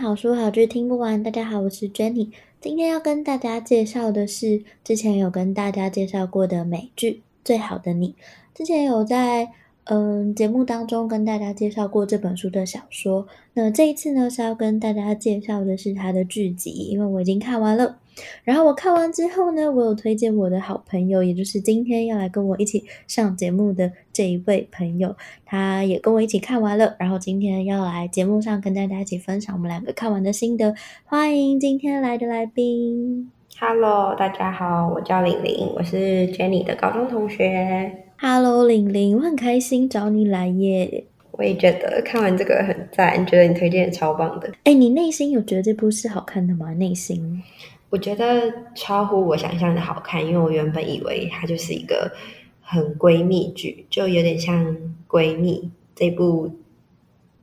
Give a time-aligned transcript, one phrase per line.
[0.00, 1.22] 好书好剧听不完。
[1.22, 2.30] 大家好，我是 Jenny。
[2.58, 7.10] 今天要跟大家介绍的是之前有跟大家介绍过的美剧
[7.44, 8.08] 《最好的你》。
[8.54, 9.50] 之前有在
[9.84, 13.28] 嗯节目当中跟大家介绍过这本书的小说。
[13.52, 17.98] 那这一次呢是要跟大家介绍的是它的剧集，因为我已经看完了。
[18.44, 26.96] 然后我看完之后呢，我有推荐我的好朋友，也就是今天要来跟我一起上节目的这一位朋友，他也跟我一起看完了。
[26.98, 30.74] 然后今天要来节目上跟大家一起分享我们两个看完的心得。
[31.04, 33.30] 欢迎今天来的来宾。
[33.58, 35.96] Hello，大家好，我叫玲玲，我是
[36.32, 38.04] Jenny 的高中同学。
[38.18, 41.04] Hello，玲玲，我很开心找你来耶。
[41.32, 44.50] 我也觉得看完这个很赞，觉得你推荐的超棒的。
[44.64, 46.72] 哎，你内心有觉得这部是好看的吗？
[46.74, 47.42] 内心？
[47.90, 52.12] 我觉得超乎我想象的好看，因为我原本以为它就是一个
[52.60, 54.76] 很闺蜜剧，就有点像
[55.08, 56.48] 闺蜜这部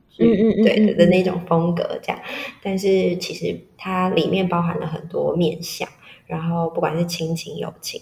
[0.08, 2.20] 剧，嗯嗯嗯对的那种风格这样。
[2.62, 5.86] 但是其实它里面包含了很多面相，
[6.26, 8.00] 然后不管是亲情、友情、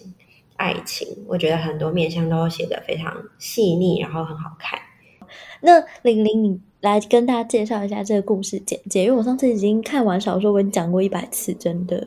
[0.54, 4.78] 爱情，我觉得很多面相都写得非常细腻，然后很好看。
[5.60, 6.60] 那玲玲你。
[6.82, 12.06] 来跟大家介绍一下这个故事简介，因为我上次已经看完小说，我已经讲过一百次，真的。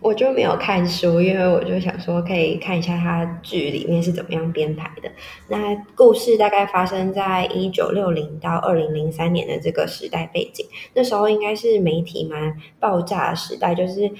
[0.00, 5.10] 我就没有看书，因为我就想说可以看一下它剧里面是怎么样编排的。
[5.48, 14.10] 那故事大概发生在一九六零到二零零三年的这个时代背景，那时候应该是媒体蛮爆炸的时代，就是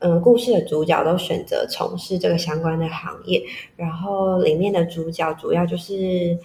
[0.00, 3.42] 嗯、故事的主角都选择从事这个相关的行业，
[3.76, 6.38] 然后里面的主角主要就是。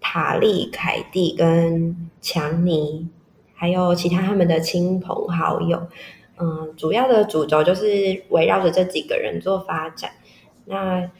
[0.00, 3.08] 塔利、凯蒂跟强尼，
[3.54, 5.88] 还有其他他们的亲朋好友，
[6.38, 10.12] 嗯，主要的主轴就是围绕着这几个人做发展。
[10.66, 11.10] 那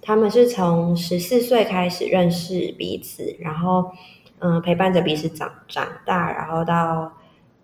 [0.00, 3.90] 他们是从十四岁开始认识彼此，然后
[4.38, 7.12] 嗯，陪伴着彼此长长大，然后到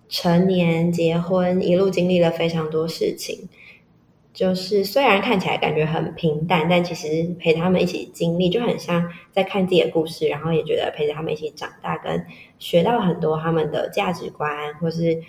[0.08, 3.48] 成年结婚，一路经历了非常多事情。
[4.32, 12.24] 就是虽然看起来感觉很平淡，但其实陪他们一起经历，就很像在看自己的故事，然后也觉得陪着他们一起长大，跟
[12.58, 15.20] 学到很多他们的价值观，或是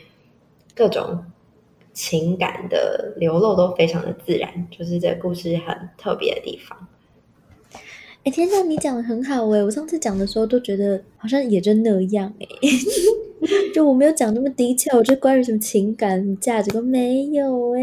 [0.76, 1.26] 各种
[1.94, 6.88] 情感的流露都非常的自然，就是这故事很特别的地方。
[8.24, 9.64] 哎，天哪，你讲的很好哎！
[9.64, 12.46] 我上次讲的时候都觉得好像也就那样哎，
[13.74, 17.82] 就我没有讲那么低调，就关于什么情感、价值观没有哎。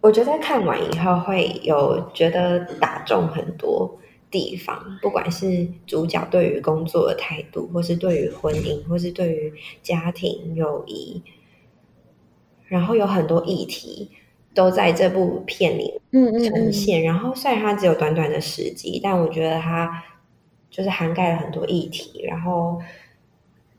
[0.00, 3.98] 我觉得看完以后会有觉得打中很多
[4.30, 11.22] 地方，不管是主角对于工作的态度，或是对于婚姻，或是对于家庭、友谊，
[12.66, 14.10] 然后有很多议题。
[14.54, 20.02] 都在这部片里呈现，嗯嗯嗯，然后虽然它只有短短的十集，但我觉得它
[20.70, 22.80] 就是涵盖了很多议题，然后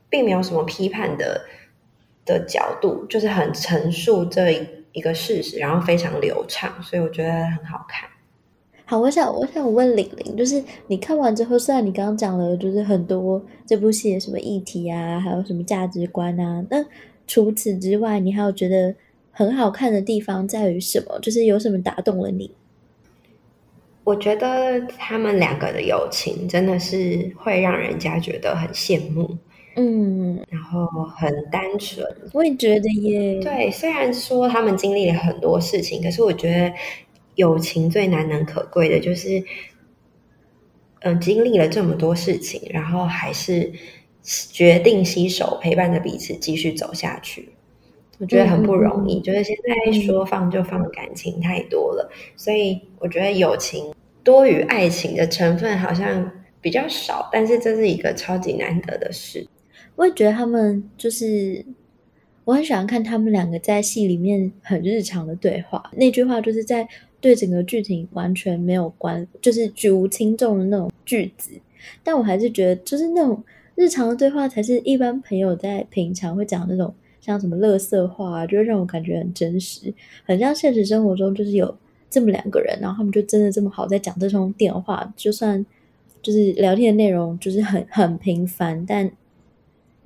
[0.08, 1.42] 并没有什么批判的
[2.24, 8.08] 的角度，就是很陈述这一个事实，然后非常流畅，所以我觉得很好看。
[8.84, 16.84] 好，我想我想问玲玲，就是你看完之后，虽然你刚刚讲了，就是很多这部戏的什么议题啊，还有什么价值观啊，那
[17.26, 18.94] 除此之外，你还有觉得？
[19.30, 21.16] 很好看的地方在于什么？
[21.20, 22.50] 就是有什么打动了你？
[24.02, 29.38] 我觉得他们两个的友情真的是会让人家觉得很羡慕，
[29.80, 32.04] 嗯，然后很单纯。
[32.32, 33.40] 我也觉得耶。
[33.40, 36.74] 对，虽然说他们经历了很多事情，可是我觉得
[37.36, 39.38] 友情最难能可贵的就是，
[41.02, 43.72] 嗯、呃，经历了这么多事情，然后还是
[44.24, 47.50] 决定携手陪伴着彼此继续走下去。
[48.18, 59.46] 我觉得很不容易，嗯、就是现在说放就放的感情太多了，嗯、所以我觉得友情多于爱情的成分好像比较少，但是这是一个超级难得的事。
[59.98, 61.64] 我也觉得他们就是，
[62.44, 66.88] 我很喜欢看他们两个在戏里面很日常的对话，那句话就是在
[67.20, 71.50] 对整个剧情完全没有关，就是举无轻重的那种句子，
[72.04, 73.42] 但我还是觉得就是那种
[73.74, 76.94] 日常的对话才是一般朋友在平常会讲那种。
[77.20, 79.92] 像什么垃圾话啊，就会让我感觉很真实，
[80.24, 81.76] 很像现实生活中就是有
[82.08, 85.66] 这么两个人，然后他们就真的这么好在讲这通电话，就算
[86.22, 89.10] 就是聊天的内容就是很很平凡，但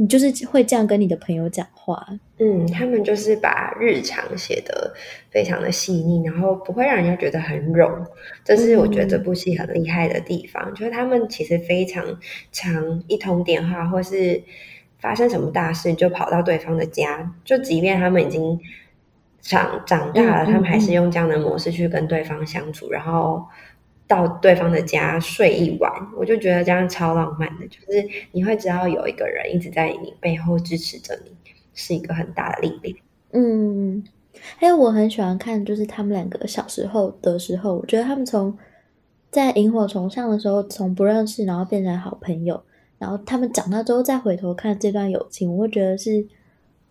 [0.03, 2.05] 你就是会这样跟你的朋友讲话。
[2.39, 4.93] 嗯，他们就是把日常写得
[5.31, 8.05] 非常的细腻，然后不会让人家觉得很冗。
[8.43, 12.05] 这是我觉得这部戏很厉害的地方，嗯、就是他们其实非常
[12.51, 14.43] 常一通电话，或是
[14.99, 18.59] 发生什么大事就跑到对方的家，就即便他们已经
[19.41, 23.45] 长长大了，嗯嗯嗯，他们还是用这样的模式去跟对方相处，然后。
[24.13, 31.33] 到对方的家睡一晚，我就觉得这样超浪漫的，就是你会知道有一个人一直在你背后支持着你，
[31.75, 32.97] 是一个很大的力量。
[33.33, 34.05] 嗯，
[34.59, 38.57] 还有我很喜欢看，就是他们两个小时候的时候，我觉得他们从
[39.31, 42.63] 在萤火虫上的时候，从不认识然后变成好朋友，
[42.99, 46.27] 然后他们长大之后再回头看这段友情，我会觉得是。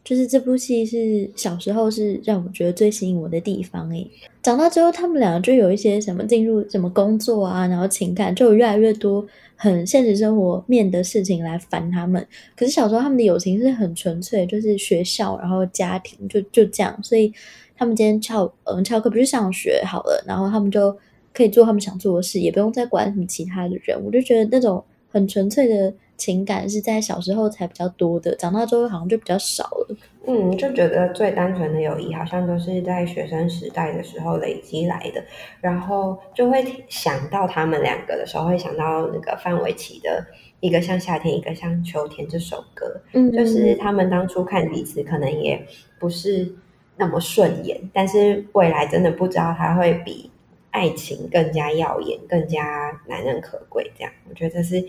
[0.03, 4.09] 就是这部戏是小时候是让我觉得最吸引我的地方诶，
[4.42, 9.24] 长大之后他们两个就有一些什么进入什么工作啊，然后情感就有越来越多
[9.56, 12.25] 很现实生活面的事情来烦他们。
[12.56, 17.31] 可是小时候他们的友情是很纯粹，就是学校然后家庭就就这样，所以
[17.77, 20.98] 他们今天翘嗯翘课不去上学好了，然后他们就
[21.31, 24.03] 可以做他们想做的事，也不用再管什么其他的人。
[24.03, 25.94] 我就觉得那种很纯粹的。
[26.22, 29.98] 情感是在小时候才比较多的，长大之后好像就比较少了。
[30.28, 35.24] 嗯，就觉得最单纯的友谊好像都是在学生时代的时候累积来的，
[35.62, 40.24] 然后就会想到他们两个的时候，会想到那个范玮琪的
[40.60, 43.02] 《一个像夏天，一个像秋天》这首歌。
[43.14, 45.60] 嗯，就是他们当初看彼此可能也
[45.98, 46.54] 不是
[46.98, 50.30] 那么顺眼，但是未来真的不知道他会比
[50.70, 53.92] 爱情更加耀眼，更加难能可贵。
[53.98, 54.86] 这样，我觉得这是。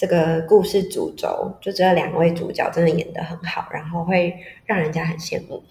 [0.00, 5.62] 这个故事主轴，就这两位主角真的演得很好，然后会让人家很羡慕。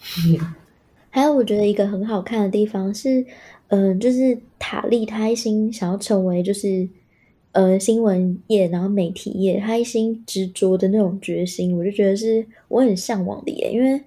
[1.10, 3.26] 还有，我觉得一个很好看的地方是，
[3.70, 6.88] 嗯、就是塔莉她一心想要成为就是
[7.54, 13.72] 呃新闻业，然后媒体业，他一心执着的那种决心，我就觉得是我很向往的耶。
[13.72, 14.00] 因为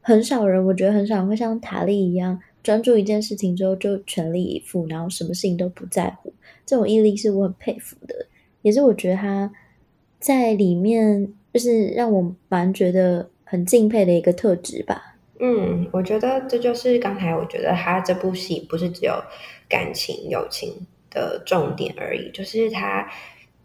[0.00, 6.32] 很少人，我觉得很少人会像塔莉一样专注一件事情之后就全力以赴，然后什么事情都不在乎，
[6.64, 8.14] 这种毅力是我很佩服的，
[8.62, 9.50] 也是我觉得她。
[10.24, 15.16] 在里面就是让我蛮觉得很敬佩的一个特质吧。
[15.38, 19.12] 嗯，我觉得这就是刚才我觉得他这部戏不是只有
[19.68, 23.06] 感情友情的重点而已，就是他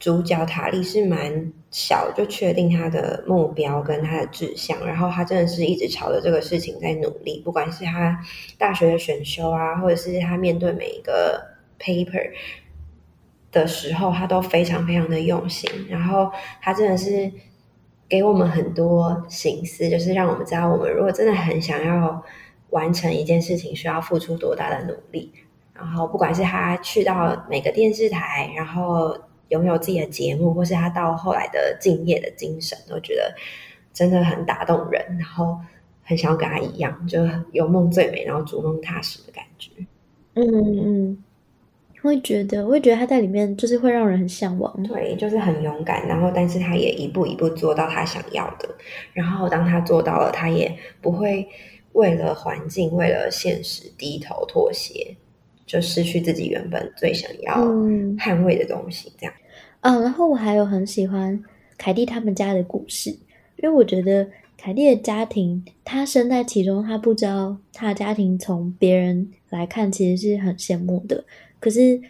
[0.02, 8.20] 主角塔利是蛮小就确定他的目标跟他的志向，然后他真的是一直朝着这个事情在努力，不管是他
[8.58, 11.42] 大学的选修啊，或者是他面对每一个
[11.80, 12.32] paper。
[13.52, 16.32] 的时候，他都非常非常的用心，然后
[16.62, 17.32] 他真的是
[18.08, 22.24] 给我们很多心思，就是让我们知道，我们如果真的很想要
[22.70, 25.32] 完成一件事情，需要付出多大的努力。
[25.74, 29.18] 然后，不管是他去到每个电视台，然后
[29.48, 33.34] 拥有自己的节目，或是他到后来的敬业的精神，都觉得
[33.94, 35.02] 真的很打动人。
[35.18, 35.58] 然后，
[36.04, 39.72] 很想要跟他一样，就有梦最美，然后逐梦踏实的感觉。
[40.34, 41.24] 嗯嗯。
[42.02, 44.84] 会觉得，我会觉得他在里面就是会让人很向往。
[44.84, 48.70] 对，就是很勇敢，然后但是他也一步一步做到他想要的。
[49.14, 51.48] 然后当他做到了，他也不会
[51.94, 55.16] 为了环境、为了现实低头妥协，
[55.66, 57.66] 就失去自己原本最想要
[58.18, 59.12] 捍卫的东西。
[59.18, 59.34] 这样。
[59.82, 61.42] 嗯，嗯，然后我还有很喜欢
[61.78, 63.10] 凯蒂他们家的故事，
[63.58, 71.24] 因为我觉得凯蒂的家庭，他身在其中，他不知道他的家庭从别人来看其实是很羡慕的。
[71.60, 72.02] 可是，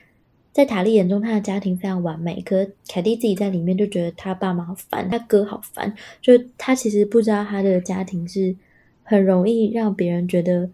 [0.51, 2.41] 在塔莉眼中，他的家庭非常完美。
[2.41, 5.94] 可凯蒂自己在里面就觉得他爸妈好烦，他哥好烦。
[6.22, 8.56] 就他其实不知道他的家庭是
[9.03, 10.70] 很容易让别人觉得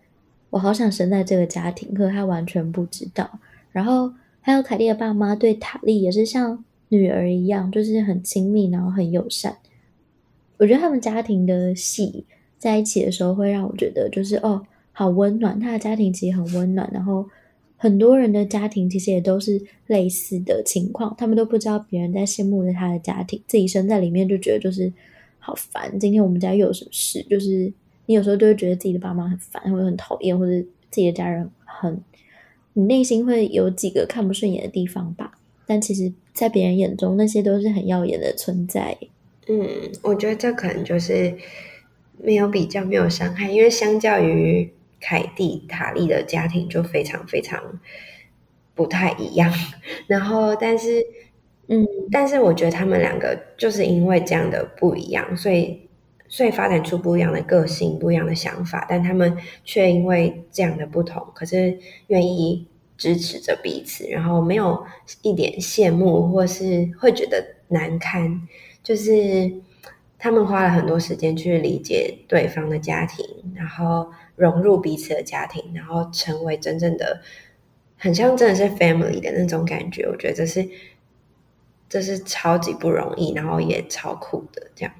[0.49, 3.39] 我好想生在这个家庭，可他完全不知道。
[3.71, 9.57] 然后还有凯蒂的爸妈对塔莉也是像女儿一样，就是很亲密，然后很友善。
[10.57, 12.25] 我觉得他们家庭的戏
[12.57, 15.59] 在一起的时候，会让我觉得就是哦，好温暖。
[15.59, 17.25] 他的家庭其实很温暖，然后。
[17.85, 24.91] 很多人的家庭其实也都是类似的情况，他们都不知道别人在羡慕着他的家庭，自己生在里面就觉得就是
[25.37, 25.99] 好烦。
[25.99, 27.21] 今天我们家又有什么事？
[27.29, 27.71] 就是
[28.07, 32.01] 你有时候就会觉得自己的爸妈很烦，或者很讨厌，或者自己的家人很，
[32.73, 35.37] 你内心会有几个看不顺眼的地方吧。
[35.67, 38.97] 但其实，在别人眼中，那些都是很耀眼的存在。
[39.47, 41.35] 嗯，我觉得这可能就是
[42.17, 44.71] 没有比较，没有伤害，因为相较于。
[45.07, 47.79] 凯蒂、塔利的家庭就非常非常
[48.73, 49.53] 不太一样，
[50.07, 50.99] 然后但是，
[51.67, 55.87] 嗯，但是我觉得他们两个就是因为这样的不一样，所以
[56.27, 64.83] 所以发展出不一样的个性、不一样的想法，但他们却因为这样的不同，可是愿意支持着彼此，然后没有
[65.21, 68.41] 一点羡慕或是会觉得难堪，
[68.81, 69.53] 就是
[70.17, 77.21] 他们花了很多时间去理解对方的家庭，然后融入彼此的家庭，然后成为真正的
[77.97, 80.03] 很像真的是 family 的那种感觉。
[80.03, 80.67] 我觉得这是
[81.87, 84.93] 这是超级不容易，然后也超酷的这样。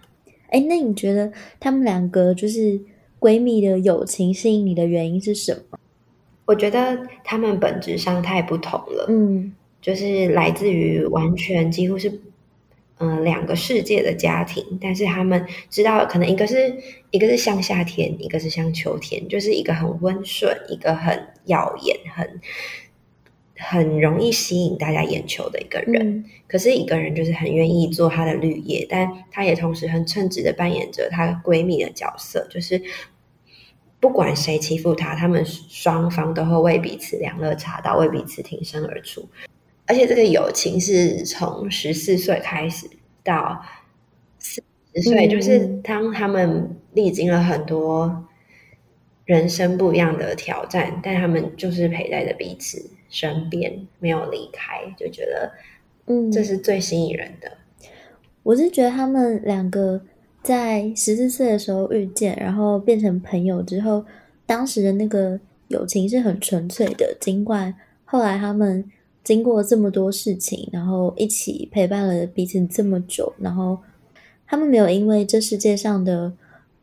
[0.49, 2.79] 哎，那你觉得他们两个就是
[3.19, 5.79] 闺蜜的友情吸引你的原因是什么？
[6.45, 12.21] 我觉得他们本质上太不同了，嗯，就是来自于完全几乎是。
[12.97, 16.77] 嗯、呃，两个世界的家庭，但是他们知道，可能一个是
[17.11, 22.41] 一个是像夏天，一个是像秋天，就是一个很温顺，一个很耀眼，很
[23.57, 26.19] 很容易吸引大家眼球的一个人。
[26.19, 32.81] 嗯、可是一个人就是很愿意做他的绿叶，但他也同时很称职的扮演着她闺蜜的角色，就是
[33.99, 39.27] 不管谁欺负她，他们双方都会为彼此两肋插刀，为彼此挺身而出。
[39.87, 42.89] 而且这个友情是从十四岁开始
[43.23, 43.61] 到
[44.39, 44.63] 四
[44.95, 48.25] 十岁，嗯、就是当他们历经了很多
[49.25, 55.51] 人生不一样的挑战，但他们就是陪在着彼此身边，没有离开，就觉得，
[56.07, 57.51] 嗯，这是最吸引人的。
[58.41, 60.01] 我是觉得他们两个
[60.41, 64.03] 在十四岁的时候遇见，然后变成朋友之后，
[64.47, 68.89] 当时的那个友情是很纯粹的，尽管后来他们。
[69.25, 73.79] 经过这么多事情，然后一起陪伴了彼此这么久，然后
[74.45, 76.31] 他们没有因为这世界上的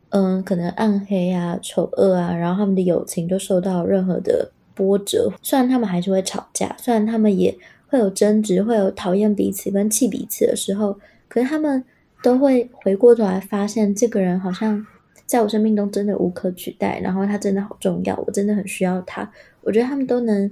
[0.09, 5.31] 嗯可能暗黑啊、丑恶啊，然后他们的友情就受到任何的波折。
[5.41, 7.57] 虽然他们还是会吵架，虽然他们也
[7.87, 11.81] 会有争执，会有讨厌彼此跟气彼此的时候，可是他们
[12.21, 14.85] 都会回过头来发现，这个人好像
[15.25, 19.31] 在我生命中真的无可取代，然后他真的好重要，我真的很需要他。
[19.61, 20.51] 我觉得他们都能。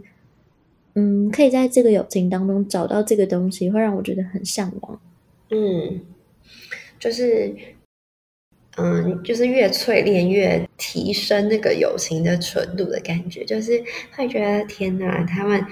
[0.93, 5.00] 嗯，可以在这个友情当中找到这个东西，会让我觉得很向往。
[5.50, 6.01] 嗯，
[7.00, 7.55] 就是，
[8.75, 13.81] 嗯，就是越淬炼越提升那个友情的纯度的感觉，就是
[14.15, 15.65] 会觉得天哪，他们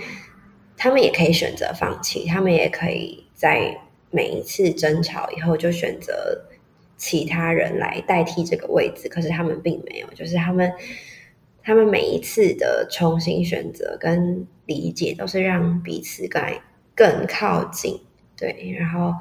[0.78, 3.78] 他们也可以选择放弃，他们也可以在
[4.12, 6.46] 每一次争吵以后就选择
[6.96, 10.72] 其他人来代替这个位置，可是他们并没有，就是他们。
[11.70, 16.42] 他们每一次的重新选择跟理解，都是让彼此更
[16.96, 18.02] 更靠近。
[18.36, 19.14] 对，然后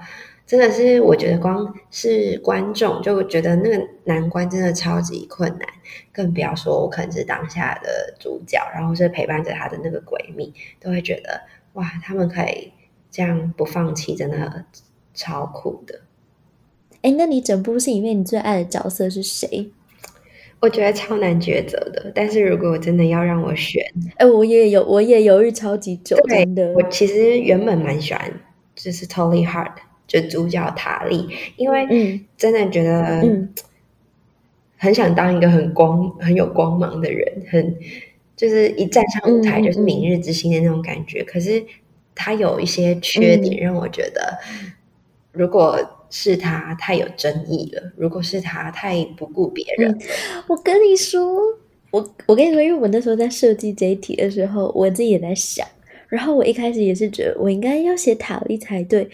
[0.47, 5.69] 真的是我觉得光是观众就觉得那个难关真的超级困难，
[6.11, 10.51] 更不要说我可能是当下的主角，然后是陪伴着她的那个闺蜜，
[10.81, 11.43] 都会觉得
[11.75, 12.73] 哇，他们可以
[13.11, 14.65] 这样不放弃，真的
[15.13, 16.01] 超酷的。
[17.03, 19.71] 哎，那你整部戏里面你最爱的角色是谁？
[20.61, 23.85] 我觉得超难抉择的，但是如果我真的要让我选，
[24.17, 26.73] 哎，我也有，我也犹豫超级久，真的。
[26.73, 28.33] 我其实原本蛮喜欢，
[28.75, 29.75] 就是 Totally Heart，
[30.09, 33.55] 就主角塔利，因为真的觉得，嗯，
[34.77, 37.77] 很想当一个很光、很有光芒的人，很
[38.35, 41.23] 就是一站上舞台就是明日之星的那种感觉。
[41.23, 41.65] 可是
[42.17, 44.73] 他有一些缺点，让我觉得，嗯、
[45.31, 45.79] 如果。
[46.11, 47.83] 是他太有争议了。
[47.97, 49.99] 如果是他太不顾别人，
[50.47, 51.39] 我跟你说，
[51.91, 55.67] 我我跟你说，因为我那时候在设计这一题的时候，我自己也在想。
[56.09, 59.09] 然后我一开始也是觉得我应该要写塔利才对。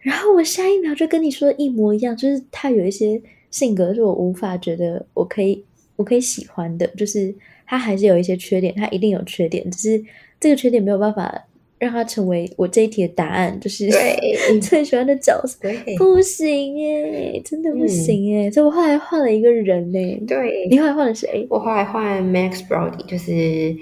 [0.00, 5.64] 然后我下一秒就跟你说一模一样，就是他有一些性格是我无法觉得我可以
[5.96, 7.34] 我可以喜欢的，就是
[7.66, 10.04] 他还是有一些缺点，他一定有缺点，只是
[10.40, 11.46] 这个缺点没有办法。
[11.80, 13.88] 让他成为我这一题的答案，就是
[14.52, 15.58] 你最喜欢的角色。
[15.96, 18.48] 不行耶，真的不行耶！
[18.48, 20.24] 嗯、所以我后来换了一个人呢。
[20.28, 21.46] 对，你后来换了谁？
[21.48, 23.74] 我后来换 Max Brody，就是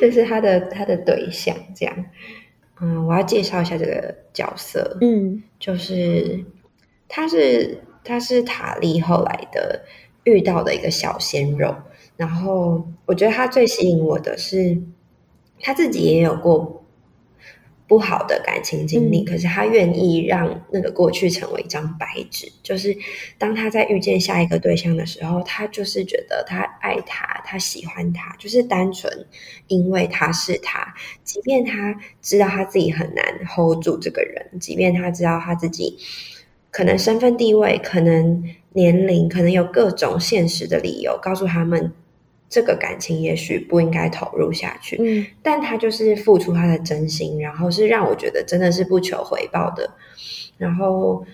[0.00, 1.54] 这是他的他的对象。
[1.76, 2.04] 这样，
[2.80, 4.96] 嗯，我要介绍一下这个角色。
[5.02, 6.42] 嗯，就是
[7.08, 9.82] 他是他是塔利后来的
[10.24, 11.74] 遇到的一个小鲜肉，
[12.16, 14.80] 然后我觉得他最吸引我的是
[15.60, 16.80] 他自己也有过。
[17.86, 22.50] 不好的感情经历，可是他愿意让那个过去成为一张白纸。
[22.62, 22.96] 就是
[23.36, 29.26] 当他在遇见下一个对象的时候，他就是觉得他爱他，他喜欢他，就是单纯
[29.68, 30.94] 因为他是他。
[31.22, 35.98] 即便他知道他自己很难 hold 住这个人，即便他知道他自己
[36.70, 41.92] 可能身份地位、可能年龄、可能有各种现实的理由，告诉他们。
[42.54, 49.90] 这个感情也许不应该投入下去，嗯，但他就是付出他的真心，然后是让我觉得真的是不求回报的。
[50.56, 51.26] 然后，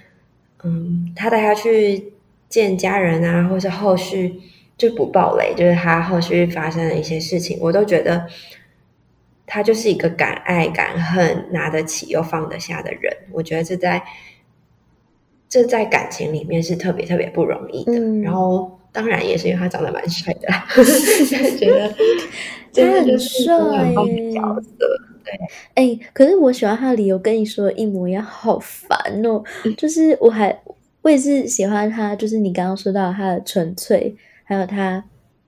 [0.64, 2.14] 嗯，他带他去
[2.48, 4.40] 见家人啊，或是后续
[4.78, 8.26] 就不暴雷，就是他后续发生的一些事情，我都觉得
[9.46, 13.14] 他就是一个敢爱敢恨、拿得起又放得下的人。
[13.30, 14.02] 我觉得这在
[15.50, 17.92] 这在感情里面是特别特别不容易的。
[17.92, 20.48] 嗯、然后当然也是因为他长得蛮帅的，
[21.58, 21.94] 觉得
[22.72, 24.70] 真的就是很帅角色。
[25.22, 25.32] 对，
[25.74, 29.42] 哎、欸，可是我喜欢他的理由跟你说的一模一样，好烦哦。
[29.64, 30.58] 嗯、 就是我还
[31.02, 35.04] 我也是喜欢他，就是你刚刚说到他的纯粹，还有他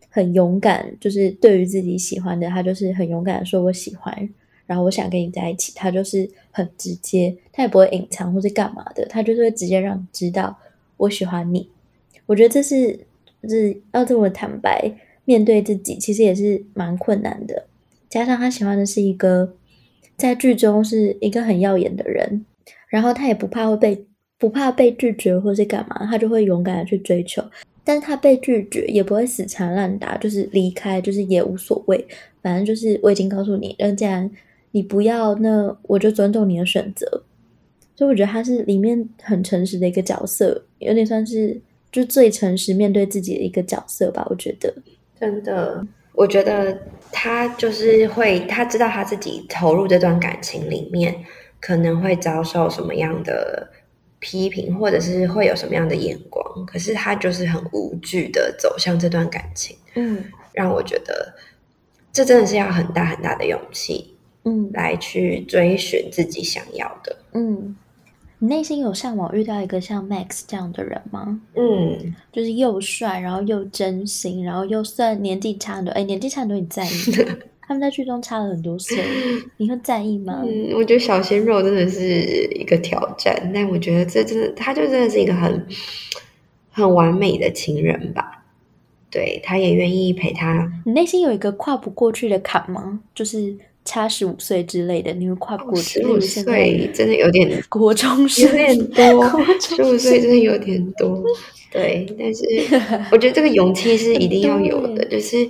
[0.08, 4.28] 很勇敢，就是对于自己喜欢的，他就是很勇敢的说我喜欢。
[4.64, 10.56] 然后我想跟你在一起，他就是很直接，他也不会隐藏或是干嘛的，他就是会直接让你知道
[10.96, 11.68] 我喜欢你。
[12.26, 12.98] 我觉得这是，
[13.42, 14.92] 就是要这么坦白
[15.24, 17.66] 面对自己，其实也是蛮困难的。
[18.08, 19.54] 加上他喜欢的是一个
[20.16, 22.44] 在剧中是一个很耀眼的人，
[22.88, 24.06] 然后他也不怕会被
[24.38, 27.42] 不怕被拒绝或是干嘛，他就会勇敢的去追求。
[27.84, 32.06] 但是他被拒绝也不会死缠烂打，就是离开，就是也无所谓，
[32.40, 34.30] 反正就是我已经告诉你，那既然。
[34.74, 37.06] 你不要，那我就尊重你的选择。
[37.94, 41.60] 所以我觉得他是里面很诚实的一个角色，有点算是
[41.92, 44.26] 就最诚实面对自己的一个角色吧。
[44.28, 44.74] 我觉得
[45.20, 46.76] 真的，我觉得
[47.12, 51.14] 他就是会，他知道他自己投入这段感情里面
[51.60, 53.70] 可能会遭受什么样的
[54.18, 59.76] 批评，或者是会有什么样的眼光，可是他就是很无惧的走向这段感情。
[59.94, 61.34] 嗯，让我觉得
[62.12, 64.08] 这真的是要很大很大的勇气。
[64.44, 67.16] 嗯，来去追寻自己想要的。
[67.32, 67.76] 嗯，
[68.42, 71.40] 你内心有向往遇到一个像 Max 这样的人吗？
[71.54, 75.92] 嗯，就是又帅，然后又真心，然后又算年纪差很多。
[75.92, 76.88] 哎，年纪差很多你在意
[77.28, 77.36] 吗？
[77.62, 78.98] 他们在剧中差了很多岁，
[79.58, 80.42] 你会在意吗？
[80.44, 82.02] 嗯，我觉得小鲜肉真的是
[82.56, 85.64] 一个挑战，但我觉得这真的，他就真的是一个很
[86.72, 88.44] 很完美的情人吧。
[89.08, 90.68] 对，他也愿意陪他。
[90.84, 93.02] 你内心有一个跨不过去的坎吗？
[93.14, 93.56] 就是。
[93.84, 96.00] 差十五岁之类的，你会跨不过去。
[96.00, 99.24] 十五岁真的有点 国中生，有点多。
[99.60, 101.22] 十五岁真的有点多，
[101.70, 102.06] 对。
[102.18, 102.44] 但是
[103.10, 105.04] 我觉得这个勇气是一定要有的。
[105.06, 105.48] 就是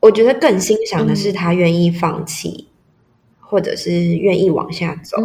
[0.00, 2.66] 我觉得更欣赏的是他愿意放弃，嗯、
[3.38, 5.16] 或者是愿意往下走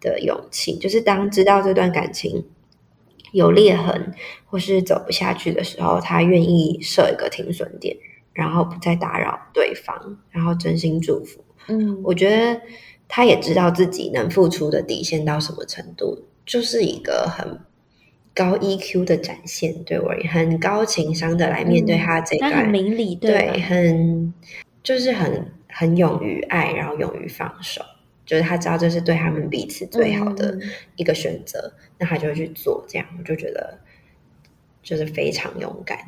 [0.00, 0.72] 的勇气。
[0.72, 2.44] 嗯、就是当知道这段感情
[3.30, 4.12] 有裂痕，
[4.46, 7.96] 或是走不下去的时候，他愿意设一个停损点。
[8.38, 11.44] 然后不再打扰对方，然后真心祝福。
[11.66, 12.60] 嗯，我觉得
[13.08, 17.58] 他也知道自己能付出的底线到什么程度，就是一个很
[18.32, 19.82] 高 EQ 的展现。
[19.82, 24.32] 对我很高情商的来面对他这段，嗯、很明理，对，对，很
[24.84, 27.82] 就是很很勇于爱，然后勇于放手。
[28.24, 30.56] 就是他知道这是对他们彼此最好的
[30.94, 32.84] 一个选择，嗯、那他就会去做。
[32.86, 33.80] 这样我就觉得
[34.80, 35.98] 就是非常勇敢。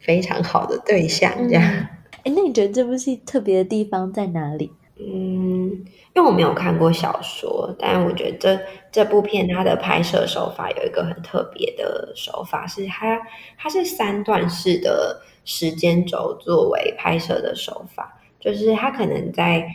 [0.00, 1.62] 非常好的对象，这样。
[1.62, 4.72] 哎、嗯，那你觉得这部戏特别的地方在哪里？
[4.98, 5.70] 嗯，
[6.14, 8.60] 因为我没有看过小说，但我觉得这
[8.92, 13.18] 这部片它的拍摄手法有一个很特别的手法，是它
[13.56, 19.66] 它是三段式的时间轴作为拍摄的手法，就是它可能在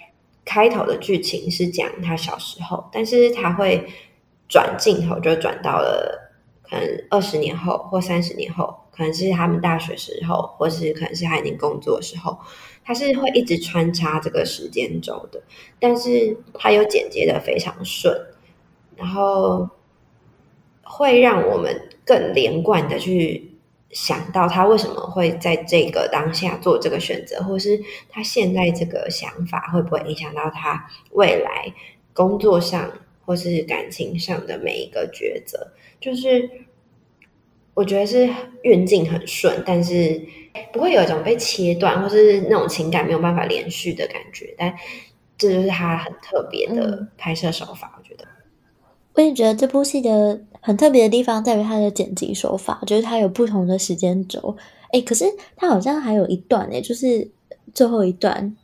[0.43, 3.83] 开头的剧情是讲他小时候，但是他会
[4.47, 6.31] 转镜头就转到了
[6.69, 8.84] 可能二十年后或三十年后。
[8.95, 12.39] 可能是他们大学时候，或是可能是他已经工作的时候，
[12.83, 15.43] 他是会一直穿插这个时间轴的，
[15.81, 18.15] 但是他又剪接的非常顺，
[18.95, 19.67] 然后
[20.83, 23.51] 会让我们更连贯的去
[23.89, 27.77] 想到他为什么会在这个当下做这个选择，或是
[28.07, 31.73] 他现在这个想法会不会影响到他未来
[32.13, 32.89] 工作上
[33.25, 36.49] 或是感情上的每一个抉择，就是。
[37.75, 38.27] 我觉得是
[38.63, 40.19] 运镜很顺，但是
[40.71, 44.55] 不会有一种被切断，或是那种情感没有办法连续的感觉。
[44.57, 44.73] 但
[45.37, 48.25] 这就是他很特别的拍摄手法，嗯、我觉得。
[49.13, 54.55] 我也觉得这部戏的很特别的地方在于它的剪辑手法，就是它有不同的时间轴。
[54.91, 55.25] 哎，可是
[55.57, 57.29] 它好像还有一段哎，就是
[57.73, 58.55] 最后一段，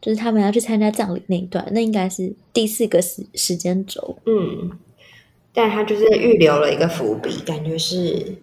[0.00, 4.18] 就是他们要去参加葬礼那一段，那应该是第四个时时间轴。
[4.26, 4.78] 嗯。
[5.58, 7.98] 但他就是预留了一个伏笔，感觉是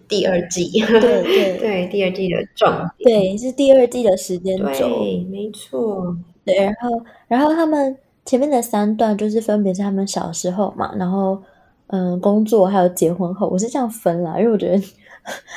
[0.08, 1.58] 第二季，对 对。
[1.58, 11.40] 对，第二季的重点，对，是第二季的时间轴，对，没错，对，然后然后他们前面的三段就是分别是他们小时候嘛，然后
[11.86, 14.82] 嗯，工作还有结婚后，我是这样分啦，因为我觉得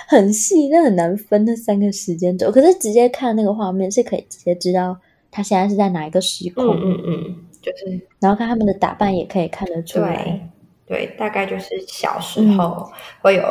[0.08, 4.96] 很细，那很难分那三个时间轴，可是直接看那个画面是可以直接知道
[5.32, 10.47] 他现在是在哪一个时空，嗯嗯嗯，就是，然后看他们的打扮也可以看得出来。
[10.88, 12.90] 对，大概就是小时候
[13.22, 13.44] 会有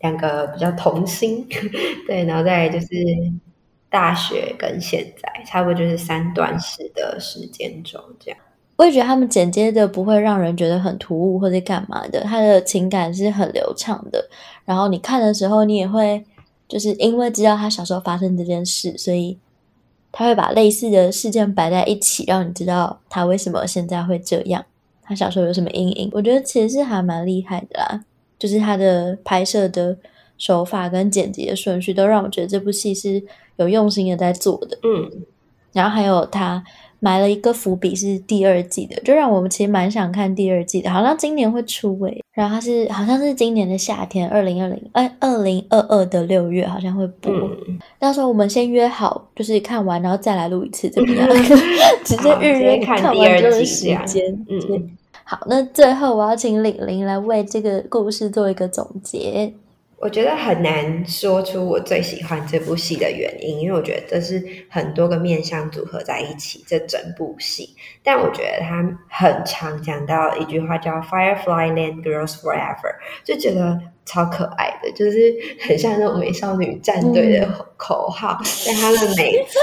[0.00, 1.70] 两个比较童心，嗯、
[2.06, 2.86] 对，然后再就是
[3.90, 8.38] 大学跟现在，差不多就是三段式的时间轴这样。
[8.76, 14.28] 我也觉得他们剪接的不会让人觉得很突兀或者干嘛的，他的情感是很流畅的。
[14.64, 16.24] 然后你看的时候，你也会
[16.68, 19.36] 就是因为知道他小时候发生这件事，所以
[20.12, 24.64] 他会把类似的事件摆在一起，让你知道他为什么现在会这样，
[25.08, 26.10] 他小时候有什么阴影。
[26.12, 28.00] 我觉得其实是还蛮厉害的啦，
[28.38, 29.96] 就是他的拍摄的
[30.36, 33.22] 手法跟剪辑的顺序，都让我觉得这部戏是
[33.56, 34.78] 有用心的在做的。
[34.82, 35.10] 嗯，
[35.72, 36.62] 然后还有他。
[37.00, 42.24] 埋了一个伏笔是第二季的，就让我们其实蛮想看第二季的，好像今年会出诶、欸。
[42.32, 47.32] 然后他是好像是今年的夏天，二零二零哎，二零二二的六月好像会播。
[47.32, 51.28] 嗯、到时候我们先约好，就是看完然后再来录一次，怎么样？
[52.04, 54.44] 直接预约看完这个时间。
[54.48, 54.90] 嗯，
[55.30, 59.52] 好，那最后我要请玲玲来为这个故事做一个总结。
[59.98, 67.68] 我觉得很难说出我最喜欢这部戏的原因，因为我觉得这是很多个面向组合在一起这整部戏。
[68.02, 73.78] 但我觉得他很常讲到一句话叫 “Firefly Land Girls Forever”，就觉得
[74.08, 78.38] 超可爱的，就是很像那种美少女战队的口号。
[78.40, 79.58] 嗯、但他们每次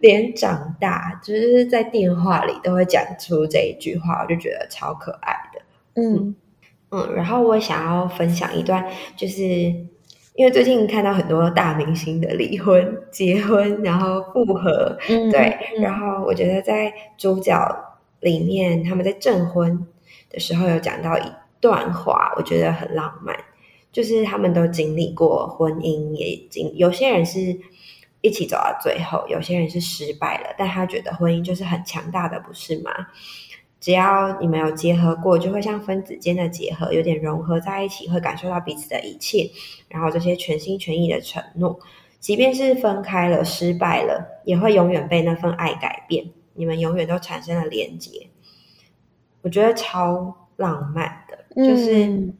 [0.00, 5.62] 连长大，就是在电话里都会讲出这一句话，我就觉得超可爱的。
[5.94, 6.14] 嗯。
[6.14, 6.34] 嗯
[6.92, 17.54] 嗯，然后我想要分享一段，就是因为最近看到很多大明星的离婚、结婚，然后复合，嗯、对，嗯、然后我觉得在主角
[18.18, 19.86] 里面，他们在证婚
[20.30, 23.36] 的时候有讲到一段话，我觉得很浪漫，
[23.92, 27.58] 就是他们都经历过婚姻，也经有些人是
[28.20, 32.90] 一起走到最后，有些人是失败了，但他觉得婚姻就是很强大的，不是吗？
[33.80, 39.50] 只要你们有结合过，就会像分子间的结合，有点融合在一起，会感受到彼此的一切，
[39.88, 41.80] 然后这些全心全意的承诺，
[42.20, 46.30] 即便是分开了、失败了，也会永远被那份爱改变。
[46.52, 48.28] 你们永远都产生了连结，
[49.42, 52.32] 我觉得超浪漫的，就是。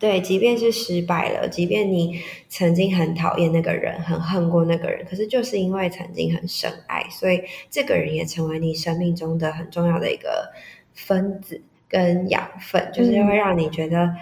[0.00, 10.54] 嗯对，即便是失败了，即便你曾经很讨厌那个人，很恨过那个人，可是就是因为曾经很深爱，所以这个人也成为你生命中的很重要的一个
[10.94, 14.16] 分子跟养分，就是会让你觉得，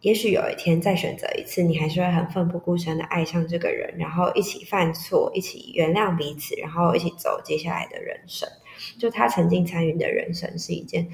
[0.00, 8.48] 也许有一天再选择一次，你还是会很奋不顾身的爱上这个人，然后一起犯错，一起原谅彼此，然后一起走接下来的人生。
[8.96, 11.08] 就他曾经参与的人生是一件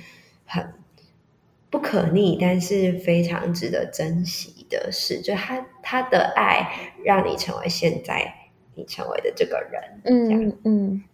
[0.44, 0.74] 很。
[1.74, 6.64] 不可逆，但是非常值得珍惜的事，就他他的爱
[7.04, 8.32] 让你成为现在
[8.76, 9.82] 你成为的这个人。
[10.04, 11.04] 嗯嗯嗯，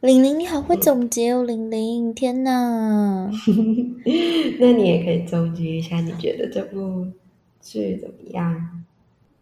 [0.00, 3.30] 玲玲你好会总结哦，玲玲，天哪！
[4.58, 7.06] 那你也可以总结一下，你觉得这部
[7.60, 8.82] 剧怎么样？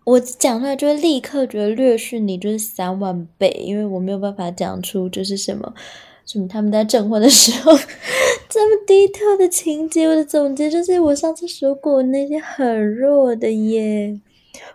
[0.03, 5.73] 我讲出来就会立刻觉得略逊你就是三万倍，因为我没有办法讲出就是什么。
[6.29, 6.47] 什么？
[6.47, 7.73] 他们在证婚的时候
[8.51, 14.21] 这么低调的情节，我的总结就是我上次说过，我内心很弱的耶。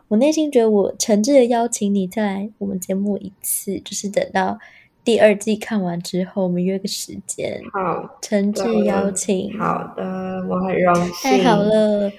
[0.07, 4.57] 我内心觉得我诚挚的邀请你再来我们节目一次，就是等到
[5.03, 7.61] 第二季看完之后，我们约个时间。
[7.71, 9.55] 好，诚挚邀请。
[9.59, 10.03] 好的，
[10.49, 11.31] 我很荣幸。
[11.31, 12.11] 太好了。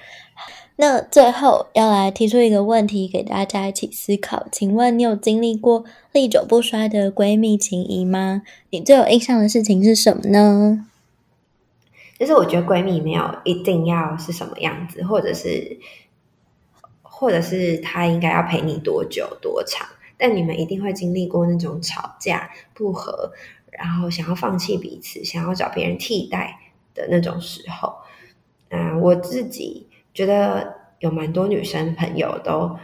[0.77, 8.41] 那最后要来提出一个问题给大家一起思考，请问你有经历过历久不衰的闺蜜情谊吗？
[8.71, 10.85] 你最有印象的事情是什么呢？
[12.19, 15.79] 其实我觉得闺蜜没有一定要是什么样子，或者是，
[17.01, 23.31] 或者是她应该要陪你多久多长，但你们一定会经历过那种吵架不和，
[23.71, 26.59] 然后想要放弃彼此，想要找别人替代
[26.93, 27.93] 的那种时候。
[28.67, 29.84] 嗯，我自己。
[30.15, 32.75] 觉得有蛮多女生朋友都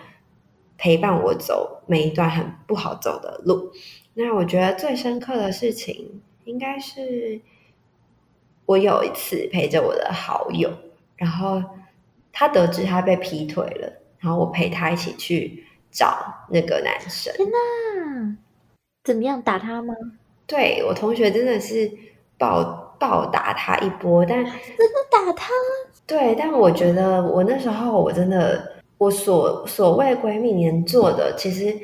[0.78, 3.72] 陪伴我走每一段很不好走的路。
[4.13, 7.41] 那我觉得最深刻的事情，应该是
[8.65, 10.70] 我有一次陪着我的好友，
[11.15, 11.63] 然后
[12.34, 17.34] 他得知他被劈腿了，然后我陪他一起去找那个男生。
[17.36, 18.36] 天哪！
[19.04, 19.41] 怎么样？
[19.41, 19.96] 打他吗？
[20.46, 21.89] 对，我同学真的是
[22.38, 25.50] 暴暴打他一波，但 真的打他？
[26.06, 31.76] 对，但我觉得我那时候我真的，我所所谓闺蜜能做的，其实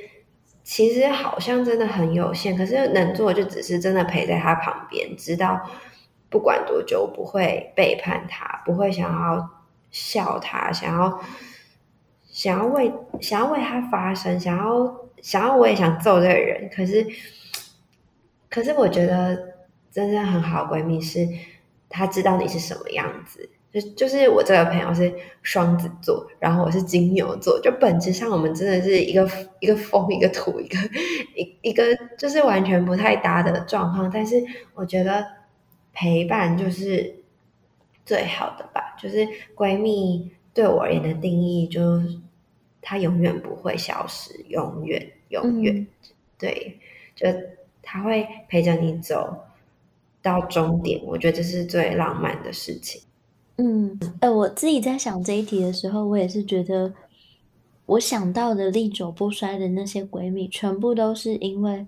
[0.64, 2.56] 其实好像真的很有限。
[2.56, 5.68] 可是能做就只是真的陪在他旁边，直到
[6.30, 9.50] 不管多久不会背叛他，不会想要
[9.90, 11.20] 笑他，想要
[12.28, 16.70] 想要为想要为他发声，想要想要我也想揍这个人。
[16.76, 17.08] 可是
[18.50, 19.56] 可是我觉得
[19.98, 21.28] 真正很好的闺蜜是，
[21.90, 23.50] 她知道你是什么样子。
[23.74, 29.28] 就就是我这个朋友是双子座，然后我是金牛座，就本质上我们真的是一个
[29.60, 30.78] 一个风一个土一个
[31.36, 31.84] 一一个
[32.16, 34.08] 就是完全不太搭的状况。
[34.14, 34.36] 但是
[34.76, 35.26] 我觉得
[35.94, 37.16] 陪伴就是
[38.06, 38.96] 最好的吧。
[39.02, 42.20] 就是闺蜜对我而言的定义，就是
[42.84, 45.88] 她永远不会消失，永远永远、嗯、
[46.38, 46.78] 对，
[47.16, 47.26] 就
[47.82, 49.47] 她会陪着你走
[50.28, 51.02] 到终点。
[51.06, 53.02] 我觉得这是最浪漫的事情。
[53.58, 56.94] 嗯，呃，我自己在想这一题的时候，我也是觉得。
[57.88, 61.88] 我想到的历久不衰的那些闺蜜，全部都是因为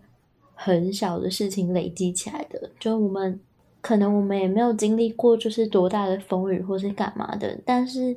[0.55, 2.71] 很小的事情累积起来的。
[2.79, 3.37] 就我们
[3.81, 8.15] 可能我们也没有经历过，就是多大的风雨或是干嘛的，但是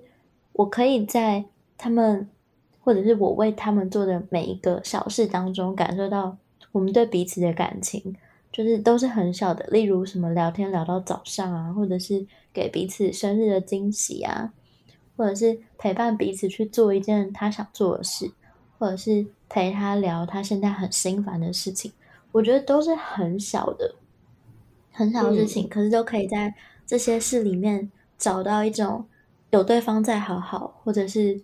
[0.52, 1.44] 我可以在
[1.76, 2.30] 他们
[2.78, 6.36] 或者是我为他们做的每一个小事当中，感受到
[6.70, 8.14] 我们对彼此的感情，
[8.52, 9.66] 就是都是很小的。
[9.68, 14.52] 例如什么聊天聊到早上啊，或者是给彼此生日的惊喜啊。
[15.14, 18.32] 或者是陪伴彼此去做一件他想做的事，
[18.78, 21.92] 或者是陪他聊他现在很心烦的事情，
[22.32, 23.94] 我觉得都是很小的、
[24.90, 26.52] 很小的事情，嗯、可是都可以在
[26.86, 29.04] 这些事里面找到一种
[29.50, 31.38] 有对方在好好，或者是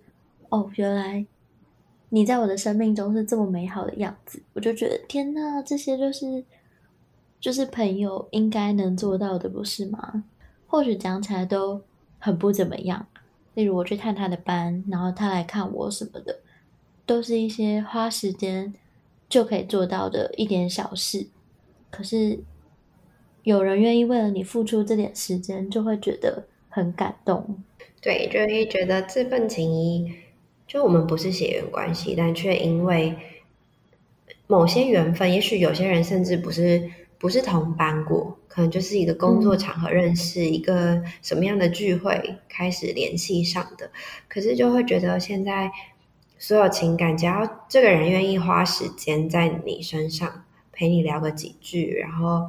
[0.48, 1.24] 哦，原来
[2.08, 6.42] 你在我的生命中是这么美好的样子，我就觉得天呐，这些就是
[7.40, 10.24] 就是朋友应该能做到的，不是吗？
[10.66, 11.80] 或许讲起来都
[12.18, 13.06] 很不怎么样。
[13.54, 16.40] 例如我去探他的班，然后他来看我什么的，
[17.06, 18.74] 都是一些花时间
[19.28, 21.28] 就可以做到的一点小事。
[21.90, 22.40] 可是
[23.44, 27.62] 有人愿意为了你付出这点时间，就会觉得很感动。
[28.00, 30.12] 对，就会觉得这份情谊，
[30.66, 33.16] 就我们不是血缘关系，但却因为
[34.48, 36.90] 某些缘分，也许有些人甚至不是。
[37.20, 43.90] 不是同班过，可能就是一个工作场合认识，嗯、一个什么样的聚会开始联系上的。
[44.28, 45.72] 可是就会觉得现在
[46.38, 52.46] 所有情感，只要这个人愿意花时间在你身上，陪你聊个几句，然后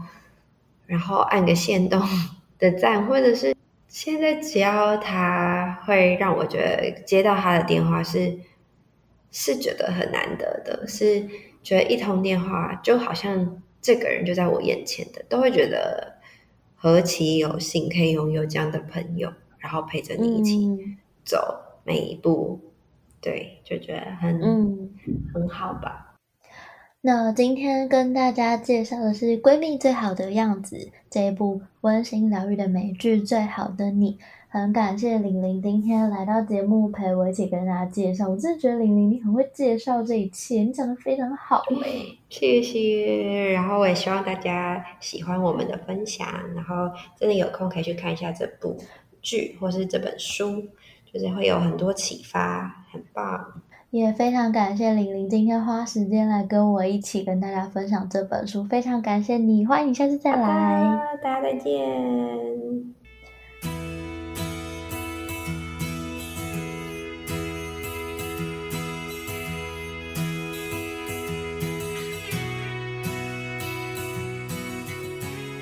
[0.86, 2.00] 然后按个限动
[2.60, 3.56] 的赞，或者是
[3.88, 8.38] 现在只要他会让我觉得接到他的电话是
[9.32, 11.28] 是觉得很难得的，是
[11.64, 13.64] 觉得一通电话就好像。
[13.82, 16.16] 这个人就在我眼前的，都会觉得
[16.76, 22.70] 何其有幸，可以拥有这样的朋友，然后陪着你一起走每一步，嗯、
[23.22, 24.90] 对，就觉得很嗯
[25.34, 26.16] 很好吧。
[27.02, 30.76] 那今天跟大家介绍的是《闺蜜最好的样子》
[31.10, 34.14] 这一部温馨疗愈的美剧《最好的你》。
[34.52, 43.52] 很感谢玲玲今天来到节目陪我一起跟大家介绍，我真的觉得玲玲你很会介绍这一切，你讲的非常好诶，谢谢。
[43.54, 48.76] 然后我也希望大家喜欢我们的分享，然后真的有空可以去看一下这部
[49.22, 50.64] 剧或是这本书，
[51.14, 53.62] 就是会有很多启发，很棒。
[53.92, 62.96] 也非常感谢玲玲今天花时间来跟我一起跟大家分享这本书，非常感谢你，欢迎你下次再来，大家再见。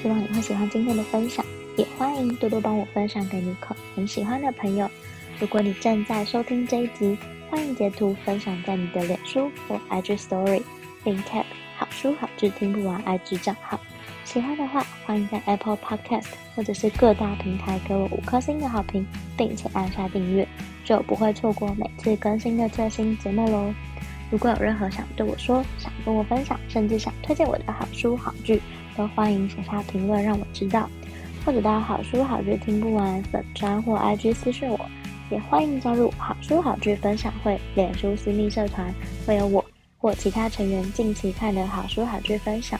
[0.07, 4.89] 希望你会喜欢今天的分享，也欢迎多多帮我分享给你可很喜欢的朋友。
[5.37, 7.17] 如果你正在收听这一集，
[7.49, 10.63] 欢迎截图分享在你的脸书或 IG Story，
[11.03, 11.43] 并 tag
[11.75, 13.77] 好书好剧听不完 IG 账号。
[14.23, 20.47] 喜欢的话，欢迎在 Apple Podcast 或者是各大平台给我五颗星的好评，并且按下订阅，
[20.85, 23.73] 就不会错过每次更新的最新节目喽。
[24.31, 28.61] 如果有任何想对我说、想跟我分享，甚至想推荐我的好书好剧，
[28.97, 30.89] 都欢迎写下评论让我知道，
[31.45, 34.79] 或者到好书好剧听不完粉专或 IG 私讯我，
[35.29, 38.91] 也欢迎加入好书好剧分享会脸书私密社团，
[39.25, 39.63] 会有我
[39.99, 42.79] 或其他成员近期看的好书好剧分享，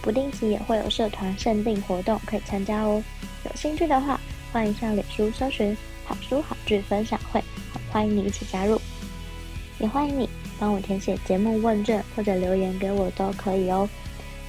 [0.00, 3.02] 不定期也会有社团限定活动可以参加哦。
[3.44, 4.20] 有兴趣的话，
[4.52, 7.42] 欢迎上脸书搜寻好书好剧分享会，
[7.90, 8.80] 欢迎你一起加入，
[9.80, 13.88] 也欢迎你帮我填写节目问卷或者留言给我都可以哦。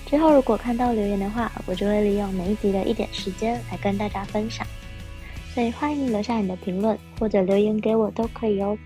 [0.10, 4.66] 之后如果看到留言的话，我就会利用每一集的一点时间来跟大家分享。
[5.54, 8.78] 所以欢迎留下你的评论或者留言给我都可以哦。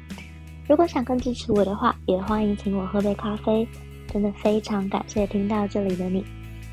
[0.67, 3.67] 如果想更支持我的话，也欢迎请我喝杯咖啡。
[4.11, 6.23] 真的非常感谢听到这里的你，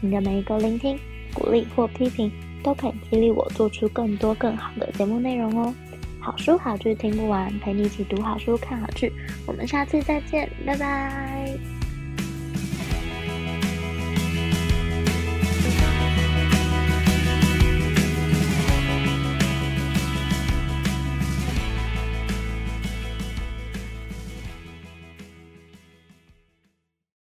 [0.01, 0.99] 你的每一个聆听、
[1.33, 2.31] 鼓励或批评，
[2.63, 5.73] 都可以激励我做出更多更好的节目内容哦。
[6.21, 9.13] 好书好剧听不完，陪你一起读好书、看好剧。
[9.47, 11.70] 我们下次再见，拜拜。